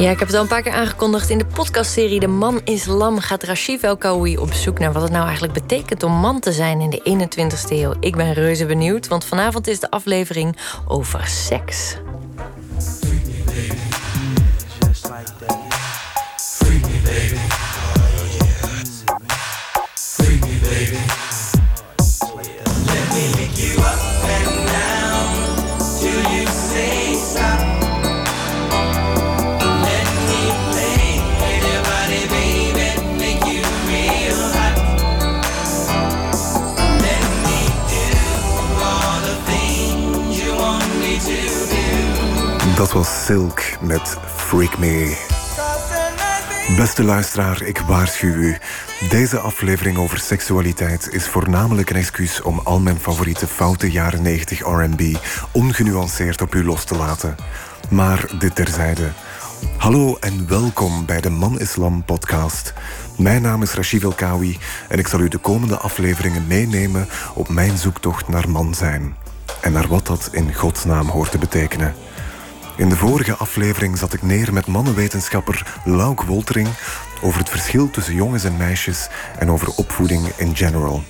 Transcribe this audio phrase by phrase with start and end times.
[0.00, 1.30] Ja, ik heb het al een paar keer aangekondigd.
[1.30, 5.02] In de podcastserie De Man is Lam gaat Rashif El Kaoui op zoek naar wat
[5.02, 7.94] het nou eigenlijk betekent om man te zijn in de 21ste eeuw.
[8.00, 10.56] Ik ben reuze benieuwd, want vanavond is de aflevering
[10.86, 11.96] over seks.
[42.80, 45.16] Dat was Silk met Freak Me.
[46.76, 48.58] Beste luisteraar, ik waarschuw u.
[49.08, 54.58] Deze aflevering over seksualiteit is voornamelijk een excuus om al mijn favoriete foute jaren 90
[54.58, 55.16] RB
[55.52, 57.34] ongenuanceerd op u los te laten.
[57.90, 59.08] Maar dit terzijde.
[59.76, 62.74] Hallo en welkom bij de Man Islam podcast.
[63.18, 64.58] Mijn naam is Rashid Elkawi
[64.88, 69.16] en ik zal u de komende afleveringen meenemen op mijn zoektocht naar man zijn.
[69.60, 71.94] En naar wat dat in godsnaam hoort te betekenen.
[72.80, 76.68] In de vorige aflevering zat ik neer met mannenwetenschapper Lauk Woltering
[77.22, 81.02] over het verschil tussen jongens en meisjes en over opvoeding in general.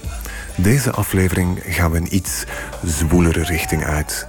[0.56, 2.44] Deze aflevering gaan we een iets
[2.84, 4.26] zwoelere richting uit.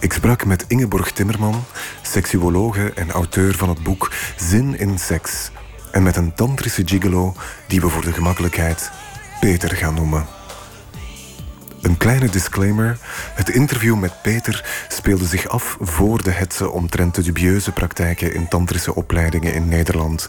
[0.00, 1.64] Ik sprak met Ingeborg Timmerman,
[2.02, 5.50] seksuologe en auteur van het boek Zin in Seks.
[5.90, 7.34] En met een tantrische gigolo
[7.68, 8.90] die we voor de gemakkelijkheid
[9.40, 10.41] Peter gaan noemen.
[11.82, 12.98] Een kleine disclaimer.
[13.34, 18.48] Het interview met Peter speelde zich af voor de hetze omtrent de dubieuze praktijken in
[18.48, 20.28] tantrische opleidingen in Nederland.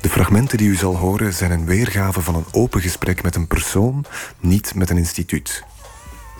[0.00, 3.46] De fragmenten die u zal horen zijn een weergave van een open gesprek met een
[3.46, 4.04] persoon,
[4.40, 5.64] niet met een instituut.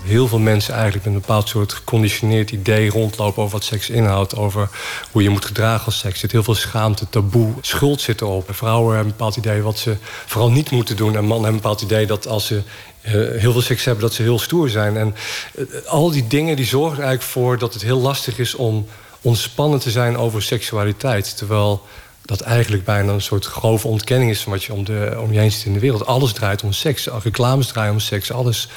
[0.05, 4.37] Heel veel mensen eigenlijk met een bepaald soort geconditioneerd idee rondlopen over wat seks inhoudt,
[4.37, 4.69] over
[5.11, 6.15] hoe je moet gedragen als seks.
[6.15, 8.49] Er zit heel veel schaamte, taboe, schuld zit erop.
[8.53, 9.97] Vrouwen hebben een bepaald idee wat ze
[10.27, 11.17] vooral niet moeten doen.
[11.17, 12.63] En mannen hebben een bepaald idee dat als ze
[13.01, 14.97] eh, heel veel seks hebben, dat ze heel stoer zijn.
[14.97, 15.15] En
[15.55, 18.87] eh, al die dingen die zorgen er eigenlijk voor dat het heel lastig is om
[19.21, 21.37] ontspannen te zijn over seksualiteit.
[21.37, 21.83] Terwijl
[22.25, 25.39] dat eigenlijk bijna een soort grove ontkenning is van wat je om, de, om je
[25.39, 26.07] heen ziet in de wereld.
[26.07, 27.09] Alles draait om seks.
[27.23, 28.33] Reclames draaien om seks.
[28.33, 28.69] Alles.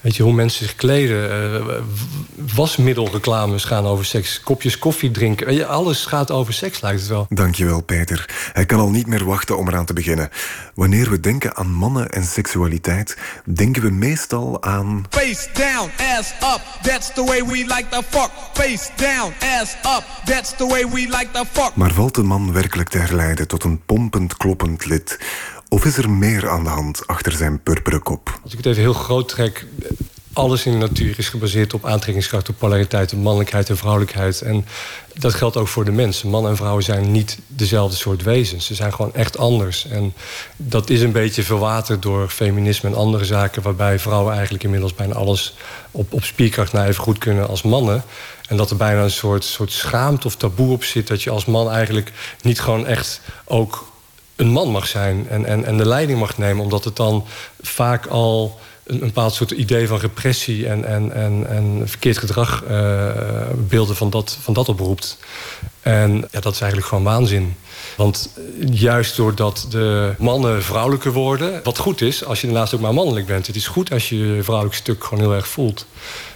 [0.00, 1.52] Weet je, hoe mensen zich kleden.
[1.54, 1.74] Uh,
[2.54, 4.40] wasmiddelreclames gaan over seks.
[4.40, 5.46] Kopjes koffie drinken.
[5.46, 7.26] Weet je, alles gaat over seks, lijkt het wel.
[7.28, 8.50] Dankjewel, Peter.
[8.52, 10.28] Hij kan al niet meer wachten om eraan te beginnen.
[10.74, 15.04] Wanneer we denken aan mannen en seksualiteit, denken we meestal aan.
[15.10, 18.30] Face down, ass up, that's the way we like the fuck.
[18.52, 21.74] Face down, ass up, that's the way we like the fuck.
[21.74, 25.18] Maar valt de man werkelijk te herleiden tot een pompend, kloppend lid?
[25.68, 28.40] Of is er meer aan de hand achter zijn purperen kop?
[28.42, 29.66] Als ik het even heel groot trek.
[30.32, 34.42] Alles in de natuur is gebaseerd op aantrekkingskracht, op polariteit, op mannelijkheid en vrouwelijkheid.
[34.42, 34.66] En
[35.14, 36.30] dat geldt ook voor de mensen.
[36.30, 38.66] Mannen en vrouwen zijn niet dezelfde soort wezens.
[38.66, 39.86] Ze zijn gewoon echt anders.
[39.86, 40.12] En
[40.56, 45.14] dat is een beetje verwaterd door feminisme en andere zaken, waarbij vrouwen eigenlijk inmiddels bijna
[45.14, 45.56] alles
[45.90, 48.04] op, op spierkracht naar even goed kunnen als mannen.
[48.48, 51.06] En dat er bijna een soort, soort schaamte of taboe op zit.
[51.06, 52.12] Dat je als man eigenlijk
[52.42, 53.92] niet gewoon echt ook
[54.36, 57.26] een man mag zijn en, en, en de leiding mag nemen, omdat het dan
[57.60, 62.64] vaak al een, een bepaald soort idee van repressie en, en, en, en verkeerd gedrag
[62.70, 63.10] uh,
[63.56, 65.18] beelden van dat, van dat oproept.
[65.80, 67.56] En ja, dat is eigenlijk gewoon waanzin.
[67.96, 68.30] Want
[68.70, 73.26] juist doordat de mannen vrouwelijker worden, wat goed is als je daarnaast ook maar mannelijk
[73.26, 73.46] bent.
[73.46, 75.86] Het is goed als je je vrouwelijk stuk gewoon heel erg voelt.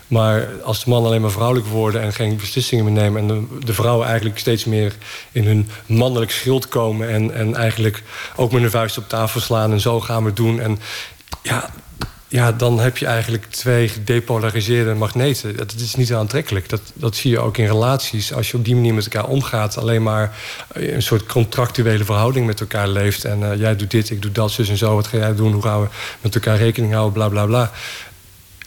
[0.09, 3.21] Maar als de mannen alleen maar vrouwelijk worden en geen beslissingen meer nemen...
[3.21, 4.95] en de, de, vrouwen eigenlijk steeds meer
[5.33, 7.09] in hun mannelijk schild komen...
[7.09, 8.03] En, en eigenlijk
[8.37, 10.61] ook met hun vuist op tafel slaan en zo gaan we doen.
[10.61, 10.79] En
[11.43, 11.71] ja,
[12.29, 15.57] ja, dan heb je eigenlijk twee gedepolariseerde magneten.
[15.57, 16.69] Dat is niet aantrekkelijk.
[16.69, 18.33] Dat, dat zie je ook in relaties.
[18.33, 19.77] Als je op die manier met elkaar omgaat...
[19.77, 20.37] alleen maar
[20.73, 23.25] een soort contractuele verhouding met elkaar leeft...
[23.25, 24.95] en uh, jij doet dit, ik doe dat, zus en zo.
[24.95, 25.53] Wat ga jij doen?
[25.53, 25.89] Hoe gaan we
[26.21, 27.13] met elkaar rekening houden?
[27.13, 27.71] Bla, bla, bla.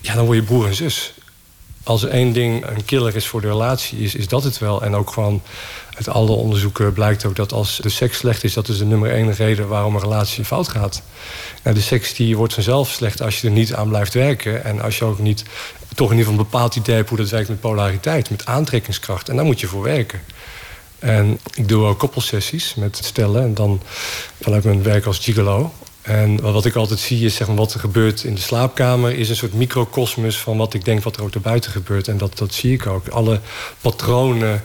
[0.02, 1.14] Ja, dan word je broer en zus
[1.84, 4.82] als er één ding een killer is voor de relatie, is, is dat het wel.
[4.82, 5.42] En ook gewoon
[5.96, 9.12] uit alle onderzoeken blijkt ook dat als de seks slecht is, dat is de nummer
[9.12, 11.02] één reden waarom een relatie fout gaat.
[11.64, 14.64] Nou, de seks die wordt vanzelf slecht als je er niet aan blijft werken.
[14.64, 15.44] En als je ook niet
[15.96, 19.30] toch in ieder geval een bepaald idee hebt hoe dat werkt met polariteit, met aantrekkingskracht.
[19.30, 20.22] En daar moet je voor werken.
[21.00, 23.44] En ik doe ook koppelsessies met stellen.
[23.44, 23.82] En dan
[24.42, 25.74] vanuit mijn werk als gigolo.
[26.02, 29.18] En wat ik altijd zie is zeg maar, wat er gebeurt in de slaapkamer...
[29.18, 32.08] is een soort microcosmos van wat ik denk wat er ook daarbuiten gebeurt.
[32.08, 33.08] En dat, dat zie ik ook.
[33.08, 33.40] Alle
[33.82, 34.64] patronen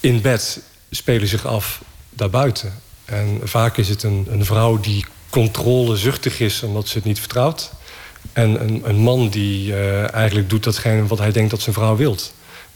[0.00, 0.60] in bed
[0.90, 2.72] spelen zich af daarbuiten.
[3.04, 7.70] En vaak is het een, een vrouw die controlezuchtig is omdat ze het niet vertrouwt.
[8.32, 11.96] En een, een man die uh, eigenlijk doet datgene wat hij denkt dat zijn vrouw
[11.96, 12.34] wilt.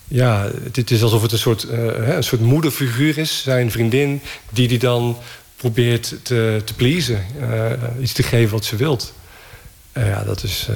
[0.08, 3.42] ja, het is alsof het een soort, uh, een soort moederfiguur is.
[3.42, 4.20] Zijn vriendin,
[4.50, 5.16] die die dan
[5.62, 7.24] probeert te, te pleasen.
[7.40, 9.14] Uh, iets te geven wat ze wilt.
[9.96, 10.68] Uh, ja, dat is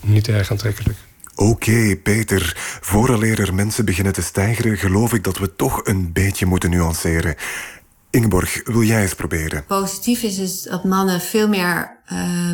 [0.00, 0.98] niet erg aantrekkelijk.
[1.34, 2.52] Oké, Peter.
[2.80, 4.76] Vooraleer er mensen beginnen te stijgeren...
[4.78, 7.34] geloof ik dat we toch een beetje moeten nuanceren.
[8.10, 9.64] Ingeborg, wil jij eens proberen?
[9.66, 11.96] Positief is dus dat mannen veel meer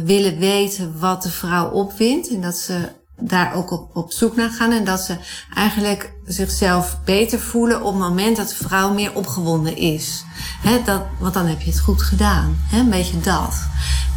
[0.04, 2.28] willen weten wat de vrouw opwindt.
[2.28, 2.88] En dat ze
[3.20, 4.72] daar ook op, op zoek naar gaan.
[4.72, 5.16] En dat ze
[5.54, 10.24] eigenlijk zichzelf beter voelen op het moment dat de vrouw meer opgewonden is.
[10.60, 12.58] He, dat, want dan heb je het goed gedaan.
[12.68, 13.68] He, een beetje dat.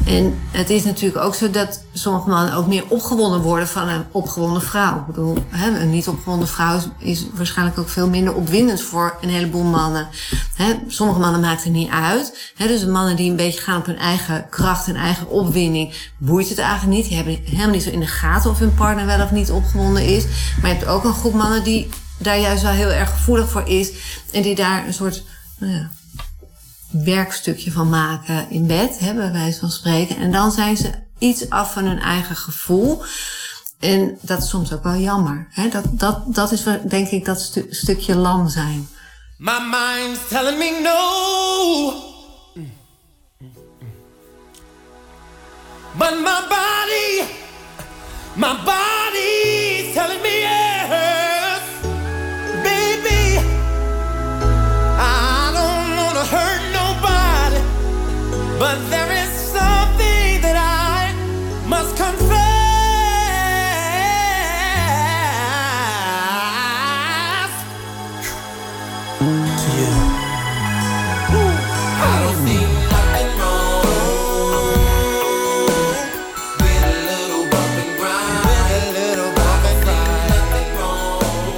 [0.06, 4.04] En het is natuurlijk ook zo dat sommige mannen ook meer opgewonden worden van een
[4.12, 4.98] opgewonden vrouw.
[4.98, 9.30] Ik bedoel, he, een niet opgewonden vrouw is, waarschijnlijk ook veel minder opwindend voor een
[9.30, 10.08] heleboel mannen.
[10.88, 12.52] sommige mannen maakt het niet uit.
[12.58, 16.60] dus mannen die een beetje gaan op hun eigen kracht en eigen opwinding, boeit het
[16.60, 17.08] eigenlijk niet.
[17.08, 20.06] Die hebben helemaal niet zo in de gaten of hun partner wel of niet opgewonden
[20.06, 20.26] is.
[20.62, 23.68] Maar je hebt ook een groep mannen die daar juist wel heel erg gevoelig voor
[23.68, 23.92] is.
[24.32, 25.24] En die daar een soort
[25.58, 25.92] nou ja,
[26.92, 30.18] werkstukje van maken in bed, hè, bij wijze van spreken.
[30.18, 33.04] En dan zijn ze iets af van hun eigen gevoel.
[33.80, 35.48] En dat is soms ook wel jammer.
[35.50, 35.70] Hè?
[35.70, 38.88] Dat, dat, dat is denk ik dat stu stukje lam zijn.
[39.38, 42.12] My mind's telling me no.
[45.98, 47.24] But my body,
[48.36, 51.23] my body's telling me yes.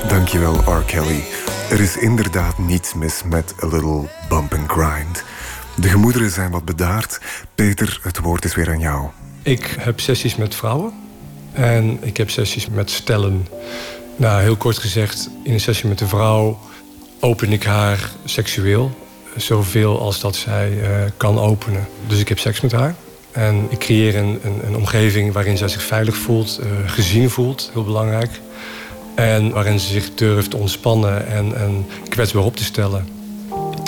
[0.07, 0.83] Dankjewel, R.
[0.83, 1.23] Kelly.
[1.69, 5.24] Er is inderdaad niets mis met a little bump and grind.
[5.75, 7.19] De gemoederen zijn wat bedaard.
[7.55, 9.09] Peter, het woord is weer aan jou.
[9.43, 10.93] Ik heb sessies met vrouwen.
[11.51, 13.47] En ik heb sessies met stellen.
[14.15, 16.59] Nou, heel kort gezegd, in een sessie met een vrouw
[17.19, 18.97] open ik haar seksueel.
[19.35, 20.87] Zoveel als dat zij uh,
[21.17, 21.87] kan openen.
[22.07, 22.95] Dus ik heb seks met haar.
[23.31, 27.69] En ik creëer een, een, een omgeving waarin zij zich veilig voelt, uh, gezien voelt,
[27.73, 28.41] heel belangrijk.
[29.15, 33.24] En waarin ze zich durft ontspannen en, en kwetsbaar op te stellen.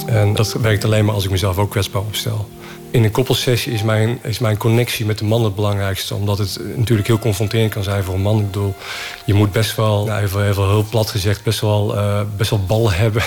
[0.07, 2.49] En dat werkt alleen maar als ik mezelf ook kwetsbaar opstel.
[2.91, 6.15] In een koppelsessie is mijn, is mijn connectie met de man het belangrijkste.
[6.15, 8.39] Omdat het natuurlijk heel confronterend kan zijn voor een man.
[8.39, 8.75] Ik bedoel,
[9.25, 12.65] je moet best wel, nou, even, even heel plat gezegd, best wel, uh, best wel
[12.65, 13.23] bal hebben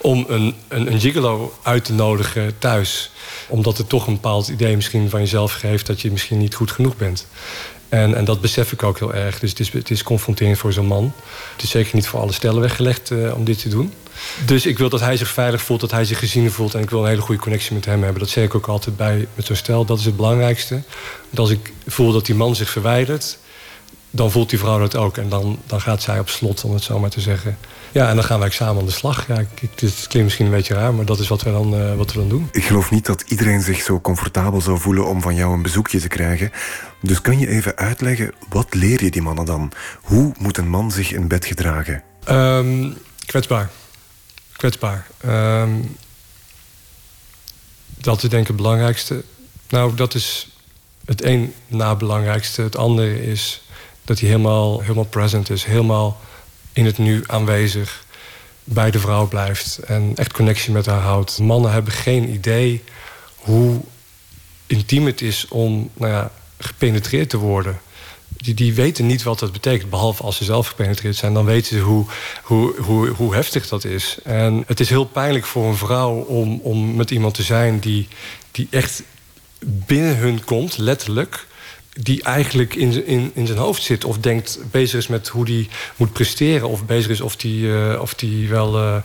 [0.00, 3.10] om een, een, een gigolo uit te nodigen thuis.
[3.48, 6.70] Omdat het toch een bepaald idee misschien van jezelf geeft dat je misschien niet goed
[6.70, 7.26] genoeg bent.
[7.92, 9.38] En, en dat besef ik ook heel erg.
[9.38, 11.12] Dus het is, het is confronterend voor zo'n man.
[11.52, 13.92] Het is zeker niet voor alle stellen weggelegd uh, om dit te doen.
[14.46, 16.74] Dus ik wil dat hij zich veilig voelt, dat hij zich gezien voelt.
[16.74, 18.20] En ik wil een hele goede connectie met hem hebben.
[18.20, 19.84] Dat zeg ik ook altijd bij met zo'n stel.
[19.84, 20.82] Dat is het belangrijkste.
[21.24, 23.38] Want als ik voel dat die man zich verwijdert,
[24.14, 25.16] dan voelt die vrouw dat ook.
[25.16, 27.58] En dan, dan gaat zij op slot, om het zo maar te zeggen.
[27.92, 29.26] Ja, en dan gaan wij samen aan de slag.
[29.26, 31.94] Ja, ik, het klinkt misschien een beetje raar, maar dat is wat we, dan, uh,
[31.94, 32.48] wat we dan doen.
[32.52, 36.00] Ik geloof niet dat iedereen zich zo comfortabel zou voelen om van jou een bezoekje
[36.00, 36.50] te krijgen.
[37.00, 39.72] Dus kan je even uitleggen, wat leer je die mannen dan?
[40.02, 42.02] Hoe moet een man zich in bed gedragen?
[42.28, 43.70] Um, kwetsbaar
[44.62, 45.06] kwetsbaar.
[45.26, 45.96] Um,
[47.86, 49.24] dat is denk ik het belangrijkste.
[49.68, 50.48] Nou, dat is
[51.04, 52.62] het een na belangrijkste.
[52.62, 53.61] Het andere is
[54.04, 55.64] dat hij helemaal, helemaal present is.
[55.64, 56.20] Helemaal
[56.72, 58.04] in het nu aanwezig.
[58.64, 59.78] Bij de vrouw blijft.
[59.78, 61.38] En echt connectie met haar houdt.
[61.38, 62.82] Mannen hebben geen idee
[63.36, 63.80] hoe
[64.66, 67.80] intiem het is om nou ja, gepenetreerd te worden
[68.42, 69.90] die, die weten niet wat dat betekent.
[69.90, 71.34] Behalve als ze zelf gepenetreerd zijn.
[71.34, 72.06] Dan weten ze hoe,
[72.42, 74.18] hoe, hoe, hoe heftig dat is.
[74.24, 78.08] En het is heel pijnlijk voor een vrouw om, om met iemand te zijn die,
[78.50, 79.02] die echt
[79.60, 81.46] binnen hun komt, letterlijk
[82.00, 85.68] die eigenlijk in, in, in zijn hoofd zit of denkt bezig is met hoe die
[85.96, 88.96] moet presteren of bezig is of die, uh, of die wel uh,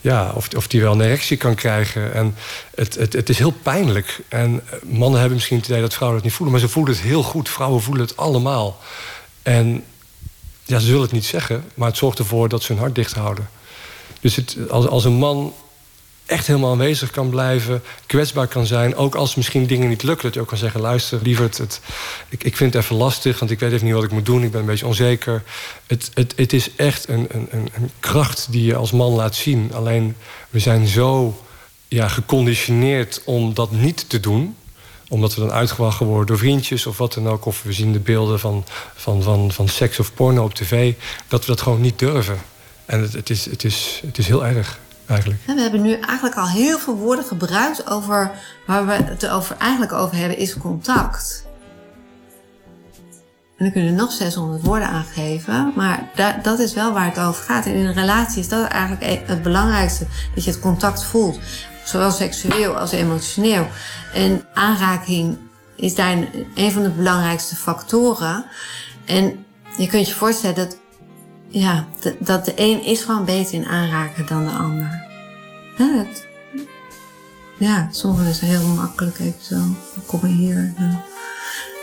[0.00, 2.14] ja, of, of die wel een erectie kan krijgen.
[2.14, 2.34] En
[2.74, 4.20] het, het, het is heel pijnlijk.
[4.28, 7.02] En mannen hebben misschien het idee dat vrouwen dat niet voelen, maar ze voelen het
[7.02, 7.48] heel goed.
[7.48, 8.80] Vrouwen voelen het allemaal.
[9.42, 9.84] En
[10.64, 13.14] ja, ze zullen het niet zeggen, maar het zorgt ervoor dat ze hun hart dicht
[13.14, 13.48] houden.
[14.20, 15.54] Dus het, als, als een man
[16.26, 18.96] echt helemaal aanwezig kan blijven, kwetsbaar kan zijn.
[18.96, 20.80] Ook als misschien dingen niet lukken, dat je ook kan zeggen...
[20.80, 21.80] luister, lieverd, het,
[22.28, 23.38] ik, ik vind het even lastig...
[23.38, 25.42] want ik weet even niet wat ik moet doen, ik ben een beetje onzeker.
[25.86, 29.70] Het, het, het is echt een, een, een kracht die je als man laat zien.
[29.74, 30.16] Alleen,
[30.50, 31.42] we zijn zo
[31.88, 34.56] ja, geconditioneerd om dat niet te doen
[35.08, 37.44] omdat we dan uitgewacht worden door vriendjes of wat dan ook.
[37.44, 38.64] Of we zien de beelden van,
[38.94, 40.94] van, van, van seks of porno op tv.
[41.28, 42.38] Dat we dat gewoon niet durven.
[42.84, 44.78] En het, het, is, het, is, het is heel erg.
[45.06, 45.40] Eigenlijk.
[45.46, 48.30] We hebben nu eigenlijk al heel veel woorden gebruikt over
[48.66, 51.46] waar we het over, eigenlijk over hebben, is contact.
[53.56, 56.10] En dan kunnen we nog 600 woorden aangeven, maar
[56.42, 57.66] dat is wel waar het over gaat.
[57.66, 61.38] En in een relatie is dat eigenlijk e- het belangrijkste, dat je het contact voelt.
[61.84, 63.66] Zowel seksueel als emotioneel.
[64.14, 65.38] En aanraking
[65.76, 66.16] is daar
[66.54, 68.44] een van de belangrijkste factoren.
[69.04, 69.44] En
[69.76, 70.76] je kunt je voorstellen dat,
[71.54, 71.86] ja,
[72.18, 75.02] dat de een is gewoon beter in aanraken dan de ander.
[75.78, 76.06] Ja,
[77.58, 79.56] ja sommigen is heel makkelijk even zo.
[80.06, 80.74] Kom hier.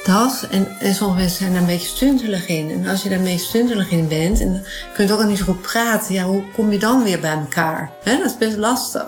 [0.03, 0.47] Dat.
[0.51, 2.71] En, en sommige zijn daar een beetje stuntelig in.
[2.71, 4.61] En als je daar een beetje stuntelig in bent, en dan
[4.93, 7.37] kun je ook al niet zo goed praten, ja, hoe kom je dan weer bij
[7.37, 7.91] elkaar?
[8.03, 9.07] dat is best lastig.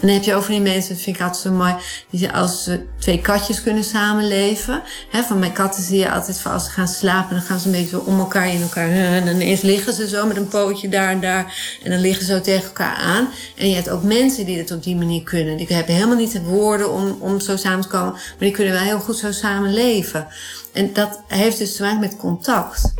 [0.00, 1.74] En dan heb je over die mensen, dat vind ik altijd zo mooi,
[2.10, 4.82] die als ze twee katjes kunnen samenleven.
[5.10, 7.66] Hè, van mijn katten zie je altijd van als ze gaan slapen, dan gaan ze
[7.66, 8.90] een beetje om elkaar in elkaar.
[8.90, 11.78] En dan eerst liggen ze zo met een pootje daar en daar.
[11.82, 13.28] En dan liggen ze zo tegen elkaar aan.
[13.56, 15.56] En je hebt ook mensen die dat op die manier kunnen.
[15.56, 18.72] Die hebben helemaal niet de woorden om, om zo samen te komen, maar die kunnen
[18.72, 20.26] wel heel goed zo samen leven.
[20.72, 22.92] En dat heeft dus te maken met contact.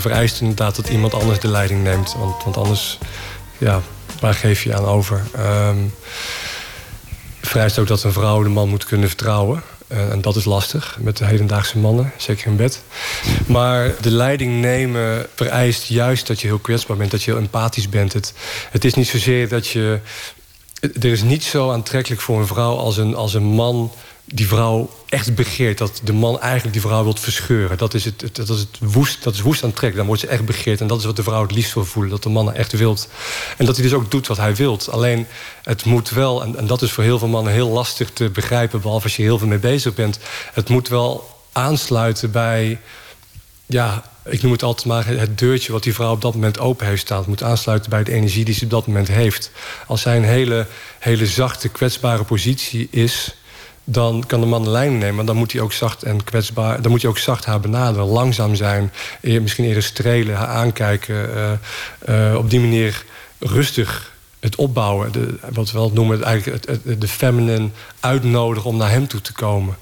[0.00, 2.14] Vereist inderdaad dat iemand anders de leiding neemt.
[2.18, 2.98] Want, want anders,
[3.58, 3.80] ja,
[4.20, 5.22] waar geef je aan over?
[5.38, 5.94] Um,
[7.40, 9.62] vereist ook dat een vrouw de man moet kunnen vertrouwen.
[9.92, 12.82] Uh, en dat is lastig met de hedendaagse mannen, zeker in bed.
[13.46, 17.88] Maar de leiding nemen vereist juist dat je heel kwetsbaar bent, dat je heel empathisch
[17.88, 18.12] bent.
[18.12, 18.32] Het,
[18.70, 20.00] het is niet zozeer dat je.
[20.80, 23.92] Er is niet zo aantrekkelijk voor een vrouw als een, als een man
[24.34, 25.78] die vrouw echt begeert.
[25.78, 27.78] Dat de man eigenlijk die vrouw wilt verscheuren.
[27.78, 29.96] Dat is, het, dat is, het woest, dat is woest aan trek.
[29.96, 30.80] Dan wordt ze echt begeerd.
[30.80, 32.10] En dat is wat de vrouw het liefst wil voelen.
[32.10, 33.08] Dat de man echt wilt.
[33.56, 34.90] En dat hij dus ook doet wat hij wilt.
[34.90, 35.26] Alleen
[35.62, 38.80] het moet wel, en, en dat is voor heel veel mannen heel lastig te begrijpen.
[38.80, 40.18] Behalve als je heel veel mee bezig bent.
[40.52, 42.80] Het moet wel aansluiten bij.
[43.66, 46.86] Ja, ik noem het altijd maar het deurtje wat die vrouw op dat moment open
[46.86, 47.18] heeft staan.
[47.18, 49.50] Het moet aansluiten bij de energie die ze op dat moment heeft.
[49.86, 50.66] Als zij een hele,
[50.98, 53.34] hele zachte, kwetsbare positie is
[53.90, 55.26] dan kan de man de lijn nemen.
[55.26, 56.82] Dan moet hij ook zacht en kwetsbaar.
[56.82, 58.06] Dan moet hij ook zacht haar benaderen.
[58.06, 58.92] Langzaam zijn.
[59.20, 61.30] Misschien eerder strelen, haar aankijken.
[62.06, 63.04] Uh, uh, op die manier
[63.38, 65.12] rustig het opbouwen.
[65.12, 67.68] De, wat we wel noemen, eigenlijk het, de feminine
[68.00, 69.76] uitnodigen om naar hem toe te komen.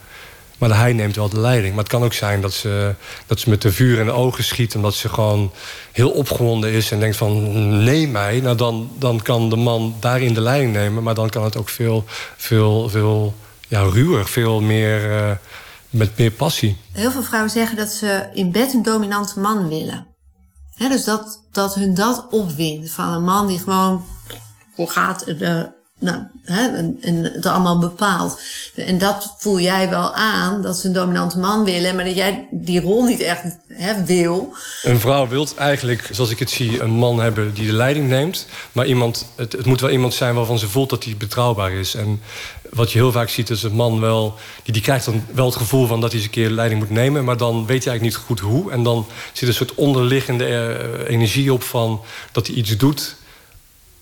[0.59, 1.75] Maar hij neemt wel de leiding.
[1.75, 2.95] Maar het kan ook zijn dat ze,
[3.27, 4.75] dat ze met de vuur in de ogen schiet...
[4.75, 5.53] omdat ze gewoon
[5.93, 7.85] heel opgewonden is en denkt van...
[7.85, 11.03] neem mij, nou dan, dan kan de man daarin de leiding nemen...
[11.03, 12.05] maar dan kan het ook veel,
[12.37, 13.35] veel, veel
[13.69, 15.31] ja, ruwer, veel meer uh,
[15.91, 16.77] met meer passie.
[16.93, 20.07] Heel veel vrouwen zeggen dat ze in bed een dominante man willen.
[20.77, 22.91] Dus dat, dat hun dat opwint.
[22.91, 24.05] Van een man die gewoon
[24.75, 26.67] hoe gaat de, nou, hè,
[27.01, 28.41] en, het allemaal bepaalt.
[28.75, 32.49] En dat voel jij wel aan, dat ze een dominante man willen, maar dat jij
[32.51, 34.55] die rol niet echt hè, wil.
[34.83, 38.47] Een vrouw wil eigenlijk, zoals ik het zie, een man hebben die de leiding neemt.
[38.73, 41.95] Maar iemand, het, het moet wel iemand zijn waarvan ze voelt dat hij betrouwbaar is.
[41.95, 42.21] En
[42.71, 44.35] wat je heel vaak ziet is een man wel...
[44.63, 46.91] Die, die krijgt dan wel het gevoel van dat hij eens een keer leiding moet
[46.91, 47.25] nemen...
[47.25, 48.73] maar dan weet hij eigenlijk niet goed hoe.
[48.73, 52.01] En dan zit een soort onderliggende eh, energie op van
[52.33, 53.17] dat hij iets doet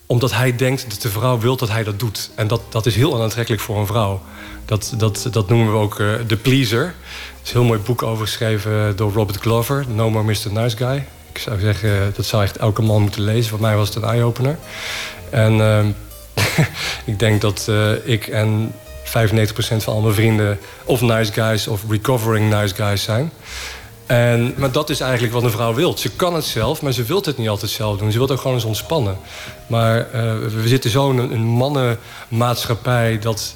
[0.07, 2.31] omdat hij denkt dat de vrouw wil dat hij dat doet.
[2.35, 4.23] En dat, dat is heel onaantrekkelijk voor een vrouw.
[4.65, 5.97] Dat, dat, dat noemen we ook
[6.27, 6.85] de pleaser.
[6.85, 6.95] Er
[7.43, 9.85] is een heel mooi boek over geschreven door Robert Glover.
[9.89, 10.53] No More Mr.
[10.53, 11.07] Nice Guy.
[11.33, 13.51] Ik zou zeggen, dat zou echt elke man moeten lezen.
[13.51, 14.59] Voor mij was het een eye-opener.
[15.31, 15.85] En uh,
[17.13, 17.71] ik denk dat
[18.05, 18.73] ik en
[19.05, 19.07] 95%
[19.77, 20.59] van al mijn vrienden...
[20.85, 23.33] of nice guys of recovering nice guys zijn.
[24.07, 25.99] En, maar dat is eigenlijk wat een vrouw wil.
[25.99, 28.13] Ze kan het zelf, maar ze wil het niet altijd zelf doen.
[28.13, 29.17] Ze wil ook gewoon eens ontspannen.
[29.67, 33.19] Maar uh, we zitten zo in een mannenmaatschappij...
[33.19, 33.55] dat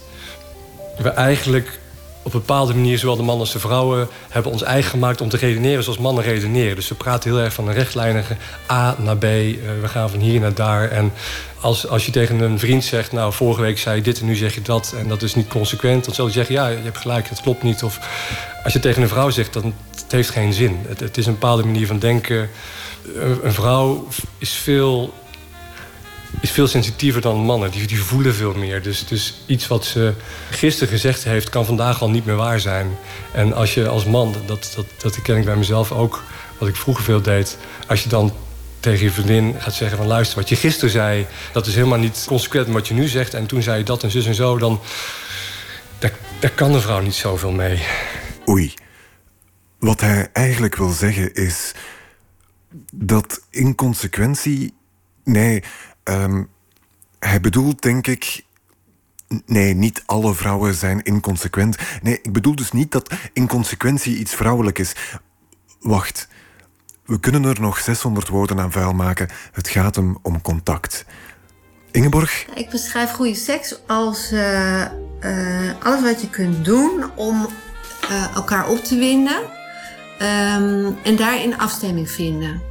[0.98, 1.80] we eigenlijk
[2.28, 5.28] op een bepaalde manier, zowel de mannen als de vrouwen, hebben ons eigen gemaakt om
[5.28, 6.76] te redeneren zoals mannen redeneren.
[6.76, 8.36] Dus we praten heel erg van een rechtlijnige
[8.70, 9.24] A naar B.
[9.24, 10.90] Uh, we gaan van hier naar daar.
[10.90, 11.12] En
[11.60, 14.34] als, als je tegen een vriend zegt, nou, vorige week zei je dit en nu
[14.34, 16.98] zeg je dat, en dat is niet consequent, dan zal je zeggen, ja, je hebt
[16.98, 17.82] gelijk, het klopt niet.
[17.82, 17.98] Of
[18.64, 20.78] als je tegen een vrouw zegt, dan het heeft geen zin.
[20.86, 22.50] Het, het is een bepaalde manier van denken.
[23.42, 24.06] Een vrouw
[24.38, 25.14] is veel
[26.40, 27.70] is veel sensitiever dan mannen.
[27.70, 28.82] Die, voelen veel meer.
[28.82, 30.14] Dus, dus iets wat ze
[30.50, 32.96] gisteren gezegd heeft, kan vandaag al niet meer waar zijn.
[33.32, 36.22] En als je als man, dat, dat, dat ken ik bij mezelf ook,
[36.58, 37.58] wat ik vroeger veel deed.
[37.86, 38.32] Als je dan
[38.80, 42.24] tegen je vriendin gaat zeggen van luister, wat je gisteren zei, dat is helemaal niet
[42.26, 43.34] consequent met wat je nu zegt.
[43.34, 44.80] En toen zei je dat en zus en zo, dan
[46.40, 47.82] daar kan de vrouw niet zoveel mee.
[48.48, 48.74] Oei.
[49.78, 51.72] Wat hij eigenlijk wil zeggen is
[52.92, 54.74] dat inconsequentie.
[55.24, 55.62] Nee,
[56.08, 56.48] Um,
[57.18, 58.44] hij bedoelt, denk ik.
[59.46, 61.76] Nee, niet alle vrouwen zijn inconsequent.
[62.02, 64.92] Nee, ik bedoel dus niet dat inconsequentie iets vrouwelijk is.
[65.80, 66.28] Wacht.
[67.04, 69.28] We kunnen er nog 600 woorden aan vuil maken.
[69.52, 71.04] Het gaat hem om contact.
[71.90, 72.46] Ingeborg?
[72.54, 74.84] Ik beschrijf goede seks als uh,
[75.20, 77.48] uh, alles wat je kunt doen om
[78.10, 79.40] uh, elkaar op te winden.
[80.22, 82.67] Um, en daarin afstemming vinden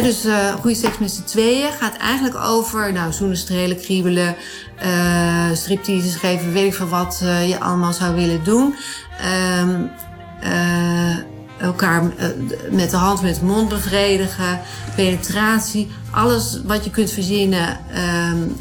[0.00, 4.36] dus uh, goede seks met z'n tweeën gaat eigenlijk over nou, zoenen, strelen, kriebelen,
[4.84, 8.74] uh, stripteases geven, weet ik veel wat uh, je allemaal zou willen doen.
[9.60, 9.90] Um,
[11.58, 12.12] elkaar
[12.70, 14.60] met de hand met de mond bevredigen,
[14.96, 17.78] penetratie, alles wat je kunt verzinnen
[18.30, 18.56] um,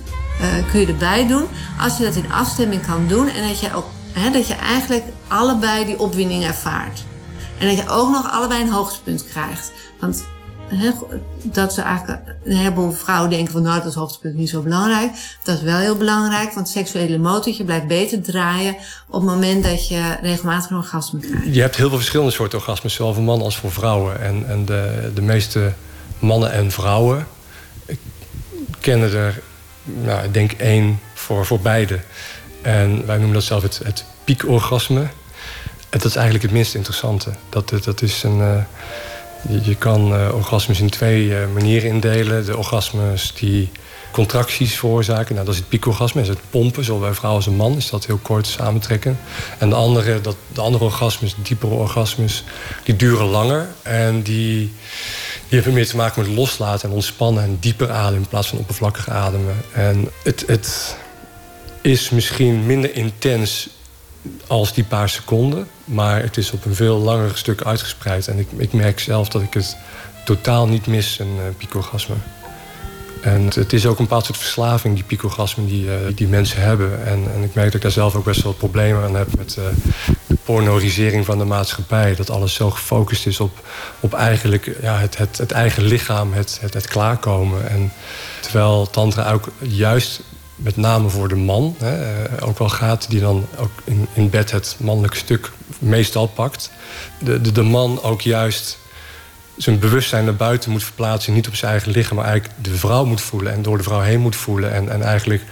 [0.72, 1.48] kun je erbij doen.
[1.80, 3.86] Als je dat in afstemming kan doen en dat je, ook,
[4.34, 7.04] dat je eigenlijk allebei die opwinding ervaart.
[7.60, 9.72] En dat je ook nog allebei een hoogtepunt krijgt.
[10.00, 10.24] Want
[11.44, 15.12] dat ze eigenlijk een heleboel vrouwen denken van nou dat is hoogtepunt niet zo belangrijk.
[15.44, 18.76] Dat is wel heel belangrijk, want het seksuele motortje blijft beter draaien
[19.08, 21.56] op het moment dat je regelmatig een orgasme krijgt.
[21.56, 24.22] Je hebt heel veel verschillende soorten orgasmes, zowel voor mannen als voor vrouwen.
[24.22, 25.74] En, en de, de meeste
[26.20, 27.28] mannen en vrouwen
[28.80, 29.42] kennen er,
[29.84, 32.00] nou, ik denk één voor, voor beide.
[32.62, 35.02] En wij noemen dat zelf het, piekorgasme.
[35.90, 37.32] En dat is eigenlijk het minst interessante.
[37.50, 38.38] Dat, dat is een.
[38.38, 38.56] Uh,
[39.50, 42.46] je, kan uh, orgasmes in twee uh, manieren indelen.
[42.46, 43.70] De orgasmes die
[44.12, 45.34] contracties veroorzaken.
[45.34, 46.84] Nou, dat is het piekorgasme, is het pompen.
[46.84, 49.20] Zowel bij vrouw als een man is dat heel kort samentrekken.
[49.58, 52.44] En de andere, dat, de andere orgasmes, de diepere orgasmes,
[52.84, 53.68] die duren langer.
[53.82, 54.74] En die,
[55.48, 58.58] die hebben meer te maken met loslaten en ontspannen en dieper ademen in plaats van
[58.58, 59.56] oppervlakkig ademen.
[59.74, 60.98] En het, het
[61.82, 63.70] is misschien minder intens
[64.48, 65.68] als die paar seconden.
[65.86, 68.28] Maar het is op een veel langer stuk uitgespreid.
[68.28, 69.78] En ik, ik merk zelf dat ik het
[70.26, 72.16] totaal niet mis, een uh, picogasme.
[73.22, 77.06] En het, is ook een bepaald soort verslaving, die picogasmen die, uh, die mensen hebben.
[77.06, 79.56] En, en, ik merk dat ik daar zelf ook best wel problemen aan heb met
[79.60, 79.66] uh,
[80.28, 82.16] de pornorisering van de maatschappij.
[82.16, 83.68] Dat alles zo gefocust is op,
[84.00, 87.70] op eigenlijk ja, het, het, het eigen lichaam, het, het, het klaarkomen.
[87.70, 87.92] En
[88.42, 90.22] terwijl Tantra ook juist
[90.64, 94.30] met name voor de man hè, eh, ook wel gaat, die dan ook in, in
[94.30, 96.72] bed het mannelijk stuk meestal pakt.
[97.20, 98.78] De, de, de man ook juist
[99.58, 103.06] zijn bewustzijn naar buiten moet verplaatsen, niet op zijn eigen lichaam, maar eigenlijk de vrouw
[103.06, 104.72] moet voelen en door de vrouw heen moet voelen.
[104.72, 105.44] En, en eigenlijk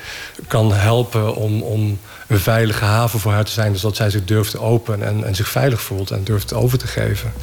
[0.48, 4.52] kan helpen om, om een veilige haven voor haar te zijn, zodat zij zich durft
[4.52, 7.34] te openen en, en zich veilig voelt en durft over te geven.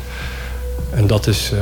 [0.91, 1.59] En dat is, uh,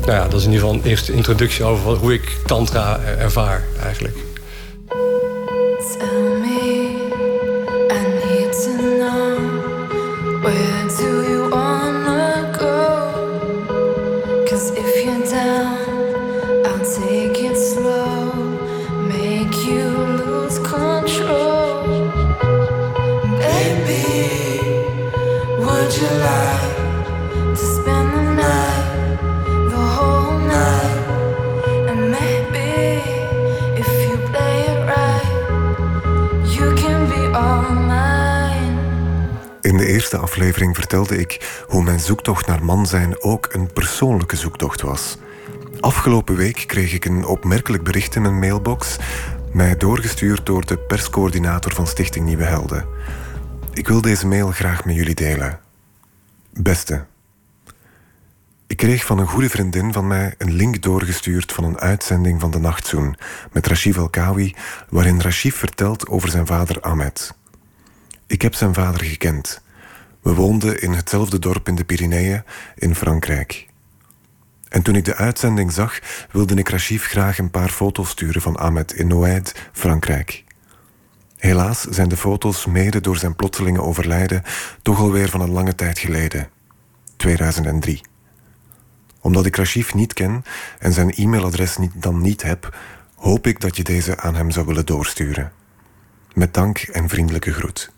[0.00, 3.64] nou ja, dat is in ieder geval een eerste introductie over hoe ik Tantra ervaar
[3.82, 4.16] eigenlijk.
[40.20, 45.18] Aflevering vertelde ik hoe mijn zoektocht naar man zijn ook een persoonlijke zoektocht was.
[45.80, 48.96] Afgelopen week kreeg ik een opmerkelijk bericht in mijn mailbox,
[49.52, 52.86] mij doorgestuurd door de perscoördinator van Stichting Nieuwe Helden.
[53.72, 55.60] Ik wil deze mail graag met jullie delen.
[56.52, 57.04] Beste.
[58.66, 62.50] Ik kreeg van een goede vriendin van mij een link doorgestuurd van een uitzending van
[62.50, 63.16] de Nachtzoen
[63.52, 64.54] met Rashif Elkawi,
[64.88, 67.34] waarin Rashif vertelt over zijn vader Ahmed.
[68.26, 69.62] Ik heb zijn vader gekend.
[70.22, 72.42] We woonden in hetzelfde dorp in de Pyreneeën
[72.74, 73.68] in Frankrijk.
[74.68, 75.98] En toen ik de uitzending zag,
[76.30, 80.44] wilde ik Rachif graag een paar foto's sturen van Ahmed in Noaid, Frankrijk.
[81.36, 84.42] Helaas zijn de foto's mede door zijn plotselinge overlijden
[84.82, 86.48] toch alweer van een lange tijd geleden.
[87.16, 88.00] 2003.
[89.20, 90.42] Omdat ik Rashif niet ken
[90.78, 92.76] en zijn e-mailadres dan niet heb,
[93.14, 95.52] hoop ik dat je deze aan hem zou willen doorsturen.
[96.34, 97.92] Met dank en vriendelijke groet.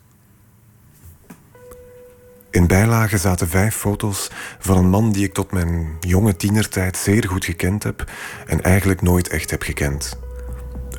[2.53, 7.27] In bijlage zaten vijf foto's van een man die ik tot mijn jonge tienertijd zeer
[7.27, 8.11] goed gekend heb
[8.45, 10.19] en eigenlijk nooit echt heb gekend.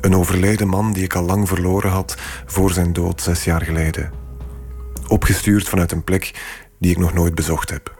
[0.01, 4.11] Een overleden man die ik al lang verloren had voor zijn dood zes jaar geleden.
[5.07, 6.31] Opgestuurd vanuit een plek
[6.79, 7.95] die ik nog nooit bezocht heb.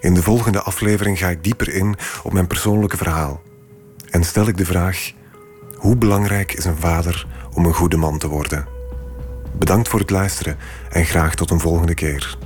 [0.00, 3.42] In de volgende aflevering ga ik dieper in op mijn persoonlijke verhaal.
[4.10, 5.12] En stel ik de vraag:
[5.76, 8.71] hoe belangrijk is een vader om een goede man te worden?
[9.62, 10.56] Bedankt voor het luisteren
[10.90, 12.36] en graag tot een volgende keer.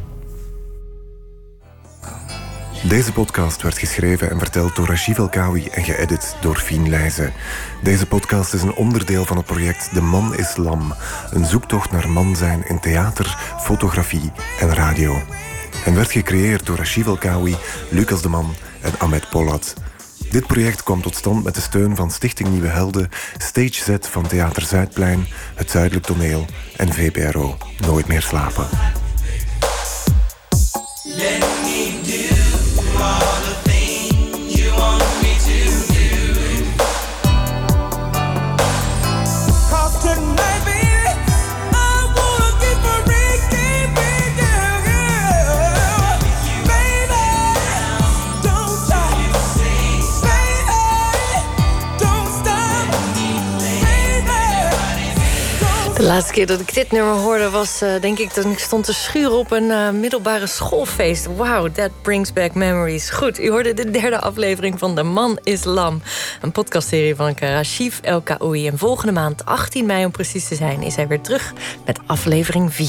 [2.88, 7.33] Deze podcast werd geschreven en verteld door Rajiv Elkawi en geëdit door Fien Leijzen.
[7.83, 10.94] Deze podcast is een onderdeel van het project De Man is Lam.
[11.31, 15.22] Een zoektocht naar man zijn in theater, fotografie en radio.
[15.85, 17.57] En werd gecreëerd door Rajiv Elkawi,
[17.90, 19.74] Lucas de Man en Ahmed Polat.
[20.30, 23.08] Dit project kwam tot stand met de steun van Stichting Nieuwe Helden,
[23.38, 27.56] Stage Z van Theater Zuidplein, Het Zuidelijk Toneel en VPRO.
[27.86, 28.68] Nooit meer slapen.
[56.06, 58.84] De laatste keer dat ik dit nummer hoorde was, uh, denk ik, dat ik stond
[58.84, 61.26] te schuren op een uh, middelbare schoolfeest.
[61.26, 63.10] Wow, that brings back memories.
[63.10, 66.02] Goed, u hoorde de derde aflevering van De Man is Lam.
[66.40, 68.66] Een podcastserie van Karashif El Kaoui.
[68.66, 71.52] En volgende maand, 18 mei om precies te zijn, is hij weer terug
[71.84, 72.86] met aflevering 4.